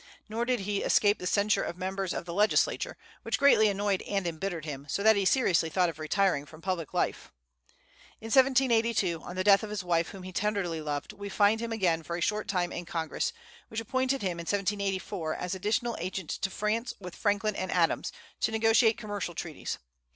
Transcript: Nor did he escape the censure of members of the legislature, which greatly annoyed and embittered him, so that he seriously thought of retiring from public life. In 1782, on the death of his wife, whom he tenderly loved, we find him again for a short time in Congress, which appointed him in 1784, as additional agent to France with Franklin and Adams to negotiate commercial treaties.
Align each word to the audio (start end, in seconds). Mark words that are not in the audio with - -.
Nor 0.27 0.45
did 0.45 0.61
he 0.61 0.81
escape 0.81 1.19
the 1.19 1.27
censure 1.27 1.61
of 1.61 1.77
members 1.77 2.11
of 2.11 2.25
the 2.25 2.33
legislature, 2.33 2.97
which 3.21 3.37
greatly 3.37 3.67
annoyed 3.67 4.01
and 4.01 4.25
embittered 4.25 4.65
him, 4.65 4.87
so 4.89 5.03
that 5.03 5.15
he 5.15 5.25
seriously 5.25 5.69
thought 5.69 5.89
of 5.89 5.99
retiring 5.99 6.47
from 6.47 6.59
public 6.59 6.91
life. 6.91 7.31
In 8.19 8.25
1782, 8.31 9.21
on 9.21 9.35
the 9.35 9.43
death 9.43 9.61
of 9.61 9.69
his 9.69 9.83
wife, 9.83 10.09
whom 10.09 10.23
he 10.23 10.31
tenderly 10.33 10.81
loved, 10.81 11.13
we 11.13 11.29
find 11.29 11.59
him 11.61 11.71
again 11.71 12.01
for 12.01 12.15
a 12.15 12.19
short 12.21 12.47
time 12.47 12.71
in 12.71 12.83
Congress, 12.85 13.31
which 13.67 13.79
appointed 13.79 14.23
him 14.23 14.39
in 14.39 14.45
1784, 14.47 15.35
as 15.35 15.53
additional 15.53 15.95
agent 15.99 16.31
to 16.31 16.49
France 16.49 16.95
with 16.99 17.15
Franklin 17.15 17.55
and 17.55 17.71
Adams 17.71 18.11
to 18.39 18.49
negotiate 18.51 18.97
commercial 18.97 19.35
treaties. 19.35 19.77